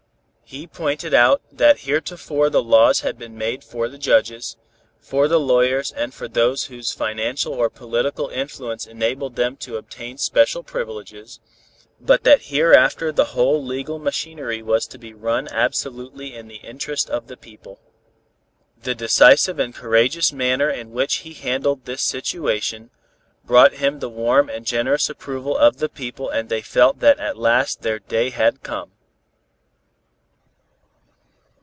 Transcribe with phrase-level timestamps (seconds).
[0.53, 4.57] He pointed out that heretofore the laws had been made for the judges,
[4.99, 10.17] for the lawyers and for those whose financial or political influence enabled them to obtain
[10.17, 11.39] special privileges,
[12.01, 17.09] but that hereafter the whole legal machinery was to be run absolutely in the interest
[17.09, 17.79] of the people.
[18.83, 22.89] The decisive and courageous manner in which he handled this situation,
[23.45, 27.37] brought him the warm and generous approval of the people and they felt that at
[27.37, 28.91] last their day had come.